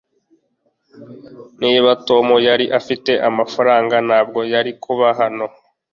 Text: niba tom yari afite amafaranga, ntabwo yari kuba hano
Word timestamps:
niba 1.61 1.91
tom 2.07 2.27
yari 2.47 2.65
afite 2.79 3.11
amafaranga, 3.29 3.95
ntabwo 4.07 4.39
yari 4.53 4.71
kuba 4.83 5.07
hano 5.19 5.45